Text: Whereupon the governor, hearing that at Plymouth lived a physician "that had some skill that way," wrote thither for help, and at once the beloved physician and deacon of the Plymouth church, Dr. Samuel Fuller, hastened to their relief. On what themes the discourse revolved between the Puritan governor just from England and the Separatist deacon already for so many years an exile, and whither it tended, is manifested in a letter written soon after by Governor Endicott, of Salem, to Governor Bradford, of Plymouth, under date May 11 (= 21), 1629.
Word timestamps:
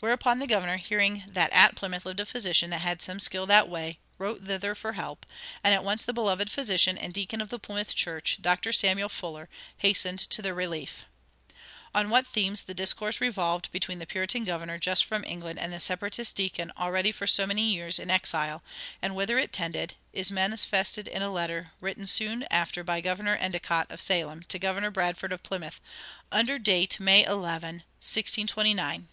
Whereupon 0.00 0.40
the 0.40 0.48
governor, 0.48 0.76
hearing 0.76 1.22
that 1.28 1.52
at 1.52 1.76
Plymouth 1.76 2.04
lived 2.04 2.18
a 2.18 2.26
physician 2.26 2.70
"that 2.70 2.80
had 2.80 3.00
some 3.00 3.20
skill 3.20 3.46
that 3.46 3.68
way," 3.68 4.00
wrote 4.18 4.42
thither 4.44 4.74
for 4.74 4.94
help, 4.94 5.24
and 5.62 5.72
at 5.72 5.84
once 5.84 6.04
the 6.04 6.12
beloved 6.12 6.50
physician 6.50 6.98
and 6.98 7.14
deacon 7.14 7.40
of 7.40 7.48
the 7.48 7.60
Plymouth 7.60 7.94
church, 7.94 8.38
Dr. 8.40 8.72
Samuel 8.72 9.08
Fuller, 9.08 9.48
hastened 9.78 10.18
to 10.18 10.42
their 10.42 10.52
relief. 10.52 11.06
On 11.94 12.10
what 12.10 12.26
themes 12.26 12.62
the 12.62 12.74
discourse 12.74 13.20
revolved 13.20 13.70
between 13.70 14.00
the 14.00 14.04
Puritan 14.06 14.42
governor 14.42 14.78
just 14.78 15.04
from 15.04 15.22
England 15.22 15.60
and 15.60 15.72
the 15.72 15.78
Separatist 15.78 16.34
deacon 16.34 16.72
already 16.76 17.12
for 17.12 17.28
so 17.28 17.46
many 17.46 17.62
years 17.62 18.00
an 18.00 18.10
exile, 18.10 18.64
and 19.00 19.14
whither 19.14 19.38
it 19.38 19.52
tended, 19.52 19.94
is 20.12 20.28
manifested 20.28 21.06
in 21.06 21.22
a 21.22 21.30
letter 21.30 21.70
written 21.80 22.08
soon 22.08 22.44
after 22.50 22.82
by 22.82 23.00
Governor 23.00 23.36
Endicott, 23.36 23.88
of 23.92 24.00
Salem, 24.00 24.42
to 24.48 24.58
Governor 24.58 24.90
Bradford, 24.90 25.30
of 25.30 25.44
Plymouth, 25.44 25.80
under 26.32 26.58
date 26.58 26.98
May 26.98 27.22
11 27.24 27.30
(= 28.00 28.00
21), 28.02 28.24
1629. 28.44 29.06